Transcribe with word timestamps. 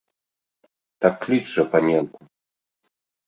Так 1.03 1.13
кліч 1.25 1.43
жа 1.55 1.63
паненку! 1.75 2.21